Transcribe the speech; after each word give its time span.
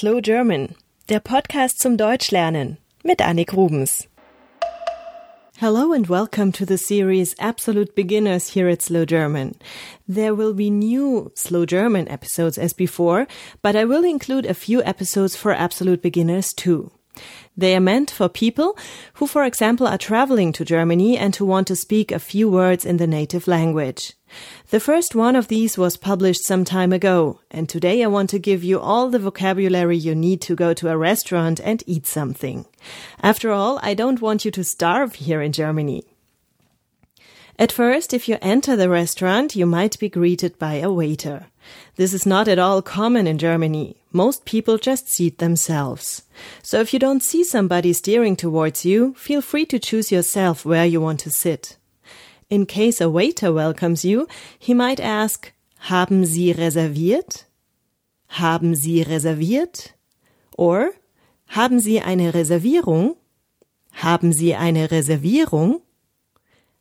Slow 0.00 0.22
German, 0.22 0.76
der 1.10 1.20
Podcast 1.20 1.78
zum 1.78 1.98
Deutschlernen 1.98 2.78
mit 3.04 3.20
Annik 3.20 3.52
Rubens. 3.52 4.08
Hello 5.58 5.92
and 5.92 6.08
welcome 6.08 6.52
to 6.52 6.64
the 6.64 6.78
series 6.78 7.34
Absolute 7.38 7.94
Beginners 7.94 8.54
here 8.54 8.70
at 8.70 8.80
Slow 8.80 9.04
German. 9.04 9.56
There 10.08 10.34
will 10.34 10.54
be 10.54 10.70
new 10.70 11.30
Slow 11.34 11.66
German 11.66 12.08
episodes 12.08 12.56
as 12.56 12.72
before, 12.72 13.26
but 13.60 13.76
I 13.76 13.84
will 13.84 14.02
include 14.02 14.46
a 14.46 14.54
few 14.54 14.82
episodes 14.84 15.36
for 15.36 15.52
Absolute 15.52 16.00
Beginners 16.00 16.54
too. 16.54 16.90
They 17.60 17.76
are 17.76 17.80
meant 17.80 18.10
for 18.10 18.30
people 18.30 18.74
who, 19.14 19.26
for 19.26 19.44
example, 19.44 19.86
are 19.86 19.98
traveling 19.98 20.50
to 20.54 20.64
Germany 20.64 21.18
and 21.18 21.36
who 21.36 21.44
want 21.44 21.66
to 21.68 21.76
speak 21.76 22.10
a 22.10 22.18
few 22.18 22.48
words 22.48 22.86
in 22.86 22.96
the 22.96 23.06
native 23.06 23.46
language. 23.46 24.14
The 24.70 24.80
first 24.80 25.14
one 25.14 25.36
of 25.36 25.48
these 25.48 25.76
was 25.76 25.98
published 25.98 26.42
some 26.46 26.64
time 26.64 26.90
ago, 26.90 27.40
and 27.50 27.68
today 27.68 28.02
I 28.02 28.06
want 28.06 28.30
to 28.30 28.38
give 28.38 28.64
you 28.64 28.80
all 28.80 29.10
the 29.10 29.18
vocabulary 29.18 29.98
you 29.98 30.14
need 30.14 30.40
to 30.42 30.56
go 30.56 30.72
to 30.72 30.88
a 30.88 30.96
restaurant 30.96 31.60
and 31.62 31.84
eat 31.86 32.06
something. 32.06 32.64
After 33.22 33.50
all, 33.50 33.78
I 33.82 33.92
don't 33.92 34.22
want 34.22 34.46
you 34.46 34.50
to 34.52 34.64
starve 34.64 35.16
here 35.16 35.42
in 35.42 35.52
Germany. 35.52 36.04
At 37.58 37.72
first, 37.72 38.14
if 38.14 38.26
you 38.26 38.38
enter 38.40 38.74
the 38.74 38.88
restaurant, 38.88 39.54
you 39.54 39.66
might 39.66 39.98
be 39.98 40.08
greeted 40.08 40.58
by 40.58 40.76
a 40.76 40.90
waiter. 40.90 41.48
This 41.96 42.12
is 42.12 42.26
not 42.26 42.48
at 42.48 42.58
all 42.58 42.82
common 42.82 43.26
in 43.26 43.38
Germany. 43.38 43.96
Most 44.12 44.44
people 44.44 44.78
just 44.78 45.08
seat 45.08 45.38
themselves. 45.38 46.22
So 46.62 46.80
if 46.80 46.92
you 46.92 46.98
don't 46.98 47.22
see 47.22 47.44
somebody 47.44 47.92
steering 47.92 48.36
towards 48.36 48.84
you, 48.84 49.14
feel 49.14 49.42
free 49.42 49.66
to 49.66 49.78
choose 49.78 50.10
yourself 50.10 50.64
where 50.64 50.86
you 50.86 51.00
want 51.00 51.20
to 51.20 51.30
sit. 51.30 51.76
In 52.48 52.66
case 52.66 53.00
a 53.00 53.08
waiter 53.08 53.52
welcomes 53.52 54.04
you, 54.04 54.26
he 54.58 54.74
might 54.74 54.98
ask, 55.00 55.52
Haben 55.88 56.26
Sie 56.26 56.52
reserviert? 56.52 57.44
Haben 58.30 58.74
Sie 58.74 59.04
reserviert? 59.04 59.92
Or, 60.58 60.92
Haben 61.50 61.80
Sie 61.80 62.00
eine 62.00 62.32
Reservierung? 62.32 63.16
Haben 63.92 64.32
Sie 64.32 64.54
eine 64.54 64.90
Reservierung? 64.90 65.82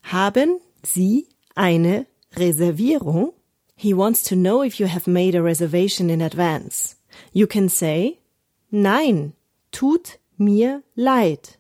Haben 0.04 0.60
Sie 0.84 1.28
eine 1.56 2.06
Reservierung? 2.36 3.34
He 3.80 3.94
wants 3.94 4.24
to 4.24 4.36
know 4.36 4.62
if 4.62 4.78
you 4.78 4.88
have 4.88 5.08
made 5.08 5.36
a 5.36 5.42
reservation 5.42 6.10
in 6.10 6.20
advance. 6.20 6.98
You 7.32 7.48
can 7.48 7.70
say, 7.70 8.20
Nein, 8.70 9.32
tut 9.72 10.18
mir 10.38 10.84
leid. 10.98 11.56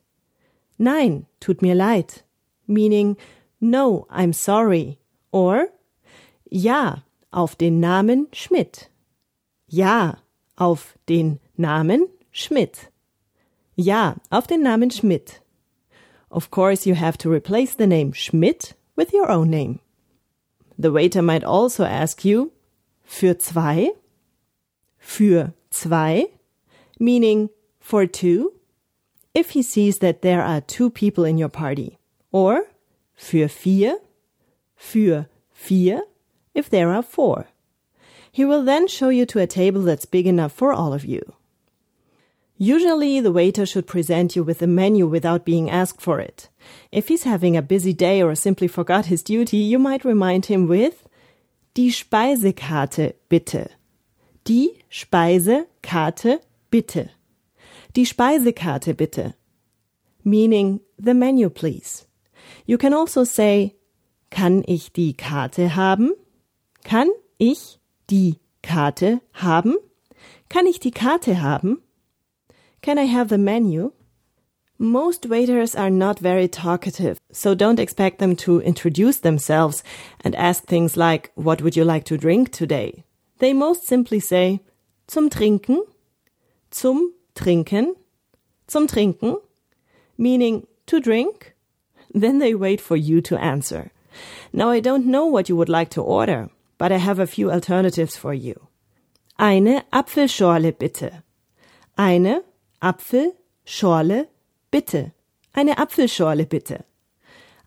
Nein, 0.78 1.28
tut 1.40 1.62
mir 1.62 1.76
leid. 1.76 2.22
Meaning, 2.68 3.16
No, 3.62 4.06
I'm 4.10 4.34
sorry. 4.34 5.00
Or 5.32 5.70
Ja, 6.52 7.04
auf 7.32 7.58
den 7.58 7.80
Namen 7.80 8.28
Schmidt. 8.34 8.90
Ja, 9.70 10.18
auf 10.58 10.98
den 11.08 11.40
Namen 11.56 12.10
Schmidt. 12.32 12.90
Ja, 13.78 14.18
auf 14.30 14.46
den 14.46 14.62
Namen 14.62 14.92
Schmidt. 14.92 15.40
Of 16.30 16.52
course, 16.52 16.86
you 16.86 16.96
have 16.96 17.18
to 17.20 17.30
replace 17.30 17.76
the 17.76 17.88
name 17.88 18.12
Schmidt 18.12 18.76
with 18.98 19.14
your 19.14 19.32
own 19.32 19.50
name. 19.50 19.80
The 20.80 20.94
waiter 20.94 21.22
might 21.22 21.44
also 21.44 21.84
ask 21.84 22.24
you, 22.24 22.54
für 23.06 23.38
zwei? 23.38 23.90
Für 24.98 25.54
zwei? 25.72 26.28
Meaning 26.98 27.50
for 27.82 28.06
two? 28.06 28.54
If 29.36 29.50
he 29.50 29.62
sees 29.62 30.00
that 30.00 30.22
there 30.22 30.42
are 30.42 30.62
two 30.62 30.90
people 30.90 31.26
in 31.26 31.38
your 31.38 31.50
party. 31.50 32.00
Or 32.32 32.64
für 33.18 33.50
vier, 33.50 34.00
für 34.78 35.28
vier, 35.54 36.04
if 36.56 36.70
there 36.70 36.92
are 36.92 37.04
four. 37.04 37.48
He 38.32 38.46
will 38.46 38.64
then 38.64 38.88
show 38.88 39.10
you 39.10 39.26
to 39.26 39.40
a 39.40 39.48
table 39.48 39.82
that's 39.82 40.06
big 40.06 40.28
enough 40.28 40.54
for 40.54 40.72
all 40.72 40.94
of 40.94 41.04
you. 41.04 41.34
Usually, 42.62 43.22
the 43.22 43.32
waiter 43.32 43.66
should 43.66 43.88
present 43.88 44.36
you 44.36 44.44
with 44.44 44.60
the 44.60 44.68
menu 44.68 45.08
without 45.08 45.46
being 45.46 45.70
asked 45.70 46.02
for 46.02 46.20
it. 46.20 46.50
If 46.92 47.08
he's 47.08 47.24
having 47.24 47.56
a 47.56 47.62
busy 47.62 47.94
day 47.94 48.22
or 48.22 48.36
simply 48.36 48.68
forgot 48.68 49.06
his 49.06 49.24
duty, 49.24 49.56
you 49.56 49.80
might 49.80 50.04
remind 50.04 50.48
him 50.48 50.68
with 50.68 51.08
Die 51.74 51.90
Speisekarte 51.90 53.14
bitte. 53.30 53.70
Die 54.44 54.72
Speisekarte 54.92 56.42
bitte. 56.70 57.12
Die 57.94 58.04
Speisekarte 58.04 58.94
bitte. 58.94 59.36
Meaning 60.26 60.82
the 60.98 61.14
menu, 61.14 61.50
please. 61.50 62.08
You 62.66 62.78
can 62.78 62.94
also 62.94 63.24
say, 63.24 63.78
kann 64.32 64.66
ich 64.68 64.92
die 64.92 65.14
Karte 65.14 65.78
haben? 65.78 66.12
Kann 66.84 67.10
ich 67.38 67.80
die 68.10 68.42
Karte 68.62 69.22
haben? 69.32 69.78
Kann 70.50 70.68
ich 70.68 70.82
die 70.82 70.92
Karte 70.92 71.42
haben? 71.42 71.82
Can 72.82 72.98
I 72.98 73.06
have 73.06 73.28
the 73.28 73.38
menu? 73.38 73.92
Most 74.78 75.26
waiters 75.26 75.76
are 75.76 75.90
not 75.90 76.20
very 76.20 76.48
talkative, 76.48 77.20
so 77.34 77.54
don't 77.54 77.80
expect 77.80 78.20
them 78.20 78.38
to 78.38 78.62
introduce 78.62 79.18
themselves 79.18 79.84
and 80.22 80.34
ask 80.36 80.64
things 80.64 80.96
like, 80.96 81.32
what 81.36 81.62
would 81.62 81.76
you 81.76 81.84
like 81.84 82.06
to 82.06 82.18
drink 82.18 82.52
today? 82.52 83.04
They 83.40 83.52
most 83.52 83.86
simply 83.86 84.22
say, 84.22 84.62
zum 85.10 85.30
Trinken, 85.30 85.84
zum 86.72 87.14
Trinken, 87.36 87.96
zum 88.70 88.88
Trinken, 88.88 89.42
meaning 90.18 90.66
to 90.86 91.02
drink, 91.02 91.56
then 92.14 92.40
they 92.40 92.56
wait 92.56 92.80
for 92.80 92.96
you 92.96 93.20
to 93.22 93.38
answer. 93.38 93.92
Now 94.54 94.70
I 94.70 94.80
don't 94.80 95.06
know 95.06 95.26
what 95.26 95.50
you 95.50 95.58
would 95.58 95.70
like 95.70 95.90
to 95.92 96.02
order, 96.02 96.50
but 96.78 96.94
I 96.94 96.98
have 96.98 97.20
a 97.20 97.28
few 97.28 97.52
alternatives 97.52 98.16
for 98.16 98.34
you. 98.34 98.68
Eine 99.38 99.84
Apfelschorle 99.92 100.72
bitte. 100.72 101.24
Eine 101.98 102.44
Apfelschorle 102.82 104.28
bitte. 104.72 105.12
Eine 105.54 105.78
Apfelschorle 105.78 106.46
bitte. 106.46 106.86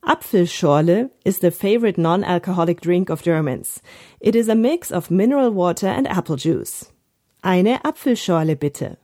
Apfelschorle 0.01 1.11
is 1.25 1.41
the 1.41 1.51
favorite 1.51 1.99
non-alcoholic 2.01 2.81
drink 2.81 3.11
of 3.11 3.23
Germans. 3.23 3.83
It 4.21 4.35
is 4.35 4.49
a 4.49 4.55
mix 4.55 4.91
of 4.91 5.11
mineral 5.11 5.51
water 5.51 5.89
and 5.89 6.07
apple 6.07 6.37
juice. 6.37 6.91
Eine 7.45 7.85
Apfelschorle 7.85 8.57
bitte. 8.57 8.97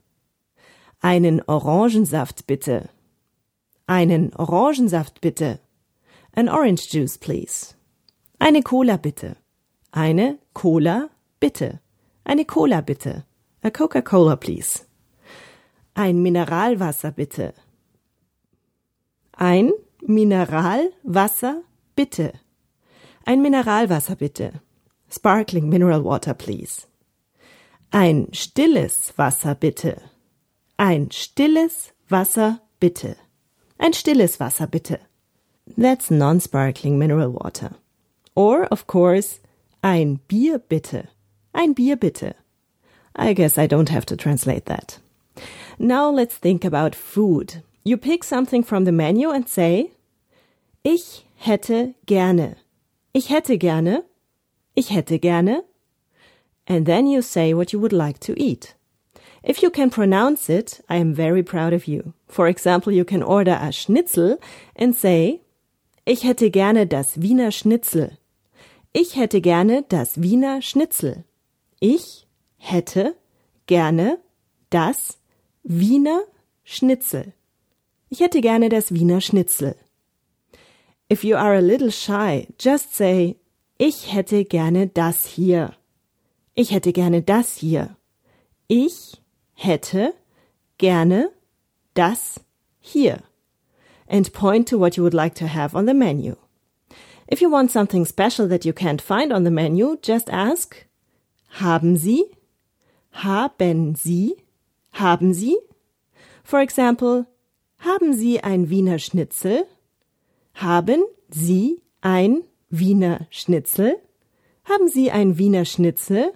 Einen 1.03 1.43
Orangensaft 1.47 2.47
bitte. 2.47 2.89
Einen 3.87 4.33
Orangensaft 4.35 5.21
bitte. 5.21 5.61
An 6.35 6.49
orange 6.49 6.89
juice, 6.89 7.19
please. 7.19 7.75
Eine 8.41 8.63
Cola 8.63 8.97
bitte. 8.97 9.37
Eine 9.93 10.39
Cola 10.55 11.11
bitte. 11.39 11.81
Eine 12.25 12.45
Cola 12.45 12.81
bitte. 12.81 13.25
A 13.63 13.71
Coca-Cola, 13.71 14.37
please. 14.37 14.88
Ein 15.99 16.23
Mineralwasser 16.23 17.11
bitte. 17.11 17.55
Ein 19.33 19.73
Mineralwasser 20.07 21.65
bitte. 21.97 22.35
Ein 23.27 23.43
Mineralwasser 23.43 24.15
bitte. 24.15 24.61
Sparkling 25.11 25.69
mineral 25.69 26.05
water, 26.05 26.35
please. 26.35 26.87
Ein 27.91 28.29
stilles 28.33 29.13
Wasser 29.17 29.57
bitte. 29.57 30.01
Ein 30.77 31.11
stilles 31.11 31.93
Wasser 32.09 32.61
bitte. 32.79 33.17
Ein 33.79 33.93
stilles 33.93 34.39
Wasser 34.39 34.69
bitte. 34.69 35.01
That's 35.77 36.13
non-sparkling 36.13 36.97
mineral 36.97 37.35
water. 37.35 37.73
Or, 38.37 38.69
of 38.71 38.87
course, 38.87 39.41
ein 39.83 40.21
Bier 40.29 40.61
bitte. 40.61 41.09
Ein 41.53 41.75
Bier 41.75 41.97
bitte. 41.97 42.37
I 43.19 43.35
guess 43.35 43.59
I 43.59 43.67
don't 43.67 43.91
have 43.91 44.07
to 44.07 44.15
translate 44.15 44.67
that. 44.67 45.01
Now 45.79 46.11
let's 46.11 46.37
think 46.37 46.65
about 46.65 46.95
food. 46.95 47.63
You 47.85 47.97
pick 47.97 48.25
something 48.25 48.65
from 48.65 48.85
the 48.85 48.93
menu 48.93 49.31
and 49.31 49.49
say, 49.49 49.93
Ich 50.83 51.25
hätte 51.37 51.95
gerne. 52.07 52.57
Ich 53.15 53.29
hätte 53.31 53.59
gerne. 53.59 54.03
Ich 54.75 54.91
hätte 54.91 55.19
gerne. 55.21 55.63
And 56.67 56.85
then 56.85 57.07
you 57.07 57.23
say 57.23 57.55
what 57.55 57.73
you 57.73 57.79
would 57.79 57.93
like 57.93 58.19
to 58.21 58.35
eat. 58.37 58.75
If 59.45 59.63
you 59.63 59.71
can 59.71 59.89
pronounce 59.89 60.51
it, 60.51 60.81
I 60.89 60.97
am 60.97 61.15
very 61.15 61.43
proud 61.45 61.73
of 61.73 61.87
you. 61.87 62.13
For 62.27 62.49
example, 62.49 62.93
you 62.93 63.05
can 63.05 63.23
order 63.23 63.57
a 63.61 63.71
Schnitzel 63.71 64.39
and 64.75 64.97
say, 64.97 65.41
Ich 66.05 66.25
hätte 66.25 66.51
gerne 66.51 66.87
das 66.87 67.21
Wiener 67.23 67.53
Schnitzel. 67.53 68.19
Ich 68.93 69.15
hätte 69.15 69.41
gerne 69.41 69.85
das 69.89 70.21
Wiener 70.21 70.61
Schnitzel. 70.61 71.25
Ich 71.79 72.27
hätte 72.57 73.15
gerne 73.67 74.19
das 74.71 75.19
Wiener 75.63 76.23
Schnitzel. 76.65 77.33
Ich 78.09 78.21
hätte 78.21 78.41
gerne 78.41 78.69
das 78.69 78.93
Wiener 78.93 79.21
Schnitzel. 79.21 79.77
If 81.11 81.25
you 81.25 81.37
are 81.37 81.57
a 81.57 81.61
little 81.61 81.91
shy, 81.91 82.49
just 82.59 82.95
say, 82.95 83.37
ich 83.79 84.13
hätte 84.13 84.45
gerne 84.45 84.89
das 84.89 85.25
hier. 85.25 85.75
Ich 86.55 86.73
hätte 86.73 86.93
gerne 86.93 87.23
das 87.23 87.57
hier. 87.57 87.97
Ich 88.67 89.23
hätte 89.55 90.13
gerne 90.79 91.31
das 91.95 92.41
hier. 92.81 93.23
And 94.07 94.33
point 94.33 94.69
to 94.69 94.79
what 94.79 94.97
you 94.97 95.03
would 95.03 95.15
like 95.15 95.35
to 95.37 95.47
have 95.47 95.77
on 95.77 95.87
the 95.87 95.95
menu. 95.95 96.37
If 97.31 97.41
you 97.41 97.51
want 97.51 97.71
something 97.71 98.07
special 98.07 98.49
that 98.49 98.65
you 98.65 98.73
can't 98.73 99.03
find 99.03 99.33
on 99.33 99.45
the 99.45 99.51
menu, 99.51 99.97
just 100.03 100.31
ask, 100.31 100.87
haben 101.61 101.97
Sie? 101.97 102.25
Haben 103.13 103.95
Sie? 103.95 104.37
Haben 104.99 105.33
Sie? 105.35 105.57
For 106.45 106.61
example, 106.61 107.27
haben 107.79 108.13
Sie 108.13 108.43
ein 108.43 108.71
Wiener 108.71 108.99
Schnitzel? 108.99 109.67
Haben 110.55 111.05
Sie 111.31 111.83
ein 112.03 112.43
Wiener 112.71 113.27
Schnitzel? 113.31 113.97
Haben 114.65 114.89
Sie 114.89 115.11
ein 115.11 115.39
Wiener 115.39 115.65
Schnitzel? 115.65 116.33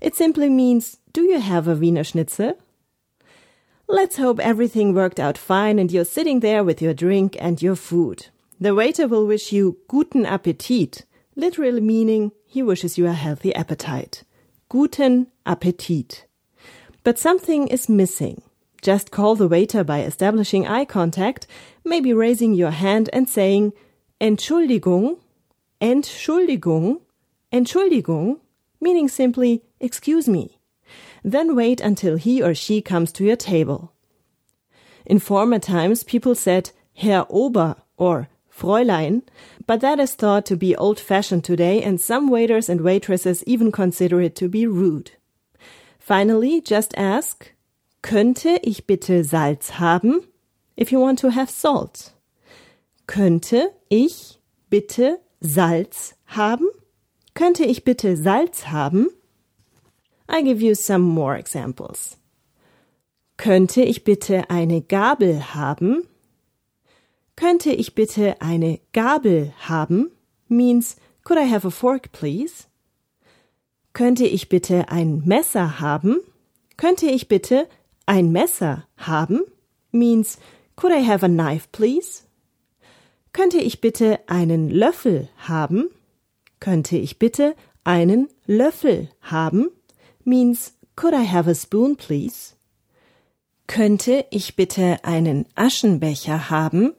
It 0.00 0.14
simply 0.14 0.48
means, 0.48 0.98
do 1.12 1.22
you 1.22 1.40
have 1.40 1.66
a 1.66 1.80
Wiener 1.80 2.04
Schnitzel? 2.04 2.56
Let's 3.88 4.18
hope 4.18 4.38
everything 4.38 4.94
worked 4.94 5.18
out 5.18 5.38
fine 5.38 5.78
and 5.78 5.90
you're 5.90 6.04
sitting 6.04 6.40
there 6.40 6.62
with 6.62 6.82
your 6.82 6.92
drink 6.92 7.36
and 7.40 7.60
your 7.62 7.74
food. 7.74 8.26
The 8.60 8.74
waiter 8.74 9.08
will 9.08 9.26
wish 9.26 9.50
you 9.50 9.78
guten 9.88 10.26
Appetit, 10.26 11.04
literally 11.36 11.80
meaning 11.80 12.32
he 12.44 12.62
wishes 12.62 12.98
you 12.98 13.06
a 13.06 13.12
healthy 13.12 13.54
appetite. 13.54 14.24
Guten 14.68 15.28
Appetit. 15.46 16.27
But 17.04 17.18
something 17.18 17.68
is 17.68 17.88
missing. 17.88 18.42
Just 18.82 19.10
call 19.10 19.34
the 19.34 19.48
waiter 19.48 19.82
by 19.82 20.02
establishing 20.02 20.66
eye 20.66 20.84
contact, 20.84 21.46
maybe 21.84 22.12
raising 22.12 22.54
your 22.54 22.70
hand 22.70 23.10
and 23.12 23.28
saying 23.28 23.72
Entschuldigung, 24.20 25.18
Entschuldigung, 25.80 27.00
Entschuldigung, 27.52 28.38
meaning 28.80 29.08
simply 29.08 29.62
excuse 29.80 30.28
me. 30.28 30.58
Then 31.24 31.56
wait 31.56 31.80
until 31.80 32.16
he 32.16 32.42
or 32.42 32.54
she 32.54 32.80
comes 32.80 33.12
to 33.12 33.24
your 33.24 33.36
table. 33.36 33.92
In 35.06 35.18
former 35.18 35.58
times, 35.58 36.02
people 36.02 36.34
said 36.34 36.70
Herr 36.94 37.26
Ober 37.30 37.76
or 37.96 38.28
Fräulein, 38.54 39.22
but 39.66 39.80
that 39.80 40.00
is 40.00 40.14
thought 40.14 40.44
to 40.46 40.56
be 40.56 40.76
old 40.76 40.98
fashioned 40.98 41.44
today, 41.44 41.82
and 41.82 42.00
some 42.00 42.28
waiters 42.28 42.68
and 42.68 42.80
waitresses 42.80 43.44
even 43.44 43.70
consider 43.70 44.20
it 44.20 44.34
to 44.36 44.48
be 44.48 44.66
rude. 44.66 45.12
Finally, 46.08 46.62
just 46.64 46.96
ask 46.96 47.52
Könnte 48.00 48.60
ich 48.62 48.86
bitte 48.86 49.24
Salz 49.24 49.78
haben? 49.78 50.22
If 50.74 50.90
you 50.90 50.98
want 50.98 51.18
to 51.18 51.32
have 51.32 51.52
salt. 51.52 52.14
Könnte 53.06 53.74
ich 53.90 54.38
bitte 54.70 55.18
Salz 55.40 56.14
haben? 56.24 56.64
Könnte 57.34 57.66
ich 57.66 57.84
bitte 57.84 58.16
Salz 58.16 58.68
haben? 58.68 59.10
I 60.30 60.42
give 60.42 60.64
you 60.64 60.74
some 60.74 61.04
more 61.04 61.36
examples. 61.36 62.16
Könnte 63.36 63.82
ich 63.82 64.02
bitte 64.02 64.48
eine 64.48 64.80
Gabel 64.80 65.54
haben? 65.54 66.08
Könnte 67.36 67.70
ich 67.72 67.94
bitte 67.94 68.40
eine 68.40 68.80
Gabel 68.94 69.52
haben? 69.58 70.10
means 70.48 70.96
could 71.22 71.38
I 71.38 71.44
have 71.44 71.66
a 71.66 71.70
fork 71.70 72.12
please? 72.12 72.67
Könnte 73.98 74.26
ich 74.26 74.48
bitte 74.48 74.90
ein 74.90 75.24
Messer 75.24 75.80
haben? 75.80 76.20
Könnte 76.76 77.06
ich 77.06 77.26
bitte 77.26 77.66
ein 78.06 78.30
Messer 78.30 78.86
haben? 78.96 79.40
means 79.90 80.38
could 80.76 80.92
I 80.92 81.04
have 81.04 81.26
a 81.26 81.28
knife 81.28 81.66
please? 81.72 82.22
Könnte 83.32 83.58
ich 83.58 83.80
bitte 83.80 84.20
einen 84.28 84.70
Löffel 84.70 85.28
haben? 85.48 85.90
Könnte 86.60 86.96
ich 86.96 87.18
bitte 87.18 87.56
einen 87.82 88.28
Löffel 88.46 89.08
haben? 89.20 89.68
means 90.22 90.74
could 90.94 91.12
I 91.12 91.26
have 91.26 91.50
a 91.50 91.54
spoon 91.56 91.96
please? 91.96 92.54
Könnte 93.66 94.26
ich 94.30 94.54
bitte 94.54 95.02
einen 95.02 95.44
Aschenbecher 95.56 96.50
haben? 96.50 96.92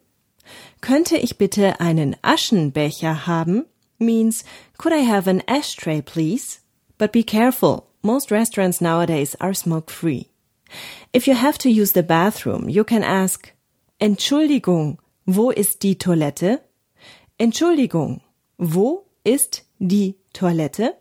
Könnte 0.81 1.15
ich 1.15 1.37
bitte 1.37 1.79
einen 1.79 2.17
Aschenbecher 2.21 3.25
haben? 3.25 3.63
means 3.99 4.43
could 4.77 4.93
I 4.93 5.07
have 5.07 5.29
an 5.29 5.41
ashtray 5.47 6.01
please? 6.01 6.59
But 6.99 7.13
be 7.13 7.23
careful. 7.23 7.87
Most 8.03 8.29
restaurants 8.29 8.81
nowadays 8.81 9.35
are 9.39 9.53
smoke 9.53 9.89
free. 9.89 10.29
If 11.13 11.27
you 11.27 11.33
have 11.33 11.57
to 11.59 11.69
use 11.69 11.93
the 11.93 12.03
bathroom, 12.03 12.69
you 12.69 12.83
can 12.83 13.03
ask 13.03 13.51
Entschuldigung, 13.99 14.99
wo 15.25 15.49
ist 15.49 15.79
die 15.81 15.95
Toilette? 15.95 16.61
Entschuldigung, 17.39 18.21
wo 18.57 19.05
ist 19.23 19.63
die 19.79 20.15
Toilette? 20.33 20.95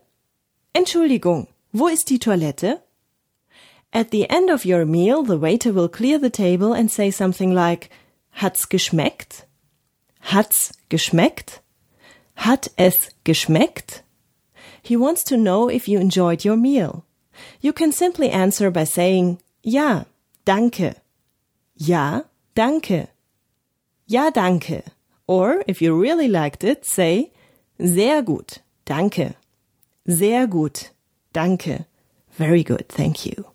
Entschuldigung, 0.73 1.47
wo 1.73 1.87
ist 1.87 2.09
die 2.09 2.17
Toilette? 2.17 2.81
At 3.91 4.11
the 4.11 4.29
end 4.29 4.49
of 4.49 4.65
your 4.65 4.85
meal, 4.85 5.23
the 5.23 5.41
waiter 5.41 5.73
will 5.73 5.89
clear 5.89 6.17
the 6.17 6.29
table 6.29 6.73
and 6.73 6.89
say 6.89 7.11
something 7.11 7.51
like, 7.51 7.89
Hat's 8.31 8.69
geschmeckt? 8.69 9.47
Hat's 10.21 10.73
geschmeckt? 10.89 11.61
Hat 12.35 12.71
es 12.77 13.09
geschmeckt? 13.25 14.03
He 14.89 14.97
wants 14.97 15.23
to 15.25 15.37
know 15.37 15.69
if 15.69 15.87
you 15.87 15.99
enjoyed 15.99 16.43
your 16.43 16.57
meal. 16.57 17.05
You 17.61 17.73
can 17.73 17.91
simply 17.91 18.31
answer 18.31 18.71
by 18.71 18.85
saying, 18.85 19.39
Ja, 19.61 20.05
danke. 20.47 20.95
Ja, 21.75 22.23
danke. 22.55 23.09
Ja, 24.07 24.31
danke. 24.31 24.81
Or, 25.27 25.63
if 25.67 25.79
you 25.79 25.93
really 25.93 26.27
liked 26.27 26.63
it, 26.63 26.87
say, 26.87 27.31
Sehr 27.79 28.23
gut, 28.23 28.63
danke. 28.87 29.35
Sehr 30.07 30.47
gut, 30.47 30.89
danke. 31.33 31.85
Very 32.31 32.63
good, 32.63 32.89
thank 32.89 33.27
you. 33.27 33.45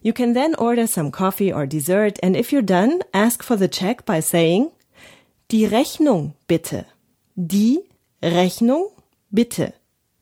You 0.00 0.14
can 0.14 0.32
then 0.32 0.54
order 0.54 0.86
some 0.86 1.10
coffee 1.10 1.52
or 1.52 1.66
dessert, 1.66 2.18
and 2.22 2.34
if 2.34 2.54
you're 2.54 2.62
done, 2.62 3.02
ask 3.12 3.42
for 3.42 3.56
the 3.56 3.68
check 3.68 4.06
by 4.06 4.20
saying, 4.20 4.70
Die 5.50 5.68
Rechnung 5.68 6.32
bitte. 6.46 6.86
Die 7.36 7.80
Rechnung 8.22 8.92
bitte. 9.30 9.74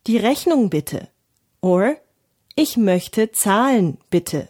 Die 0.07 0.19
Rechnung 0.19 0.71
bitte. 0.71 1.09
Or, 1.61 1.97
ich 2.55 2.77
möchte 2.77 3.33
zahlen 3.33 3.99
bitte. 4.09 4.49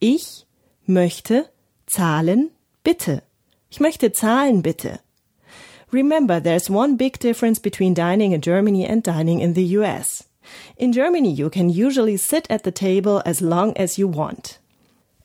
Ich 0.00 0.44
möchte 0.86 1.48
zahlen 1.86 2.50
bitte. 2.82 3.22
Ich 3.70 3.78
möchte 3.78 4.10
zahlen 4.10 4.62
bitte. 4.62 4.98
Remember, 5.92 6.42
there's 6.42 6.68
one 6.68 6.96
big 6.96 7.20
difference 7.20 7.60
between 7.60 7.94
dining 7.94 8.32
in 8.32 8.40
Germany 8.40 8.86
and 8.86 9.06
dining 9.06 9.38
in 9.40 9.54
the 9.54 9.78
US. 9.78 10.24
In 10.76 10.92
Germany, 10.92 11.30
you 11.30 11.48
can 11.48 11.68
usually 11.68 12.16
sit 12.16 12.50
at 12.50 12.64
the 12.64 12.72
table 12.72 13.22
as 13.24 13.40
long 13.40 13.76
as 13.76 13.98
you 13.98 14.08
want. 14.08 14.58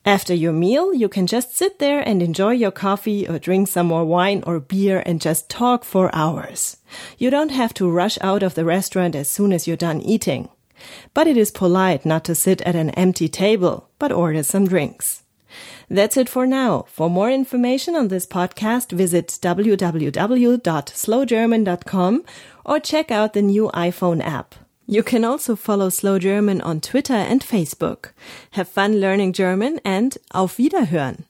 After 0.06 0.34
your 0.34 0.52
meal, 0.52 0.92
you 0.92 1.08
can 1.08 1.26
just 1.26 1.56
sit 1.56 1.78
there 1.78 2.06
and 2.06 2.22
enjoy 2.22 2.52
your 2.52 2.70
coffee 2.70 3.26
or 3.26 3.38
drink 3.38 3.68
some 3.68 3.86
more 3.86 4.04
wine 4.04 4.44
or 4.46 4.60
beer 4.60 5.02
and 5.06 5.18
just 5.18 5.48
talk 5.48 5.82
for 5.82 6.14
hours. 6.14 6.76
You 7.16 7.30
don't 7.30 7.50
have 7.50 7.72
to 7.74 7.90
rush 7.90 8.18
out 8.20 8.42
of 8.42 8.54
the 8.54 8.66
restaurant 8.66 9.14
as 9.14 9.30
soon 9.30 9.50
as 9.50 9.66
you're 9.66 9.78
done 9.78 10.02
eating. 10.02 10.50
But 11.14 11.26
it 11.26 11.38
is 11.38 11.50
polite 11.50 12.04
not 12.04 12.22
to 12.26 12.34
sit 12.34 12.60
at 12.62 12.76
an 12.76 12.90
empty 12.90 13.30
table, 13.30 13.88
but 13.98 14.12
order 14.12 14.42
some 14.42 14.66
drinks. 14.66 15.22
That's 15.88 16.18
it 16.18 16.28
for 16.28 16.46
now. 16.46 16.84
For 16.88 17.08
more 17.08 17.30
information 17.30 17.96
on 17.96 18.08
this 18.08 18.26
podcast, 18.26 18.92
visit 18.92 19.28
www.slowgerman.com 19.28 22.24
or 22.66 22.80
check 22.80 23.10
out 23.10 23.32
the 23.32 23.42
new 23.42 23.70
iPhone 23.72 24.22
app. 24.22 24.54
You 24.86 25.02
can 25.02 25.24
also 25.24 25.56
follow 25.56 25.88
Slow 25.88 26.18
German 26.18 26.60
on 26.60 26.80
Twitter 26.80 27.14
and 27.14 27.42
Facebook. 27.42 28.12
Have 28.50 28.68
fun 28.68 29.00
learning 29.00 29.32
German 29.32 29.80
and 29.82 30.16
auf 30.32 30.58
Wiederhören! 30.58 31.24